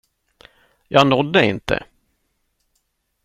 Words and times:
Jag 0.87 1.07
nådde 1.07 1.45
inte. 1.45 1.83